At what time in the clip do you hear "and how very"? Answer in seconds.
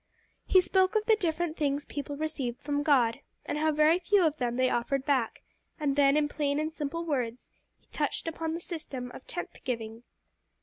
3.45-3.99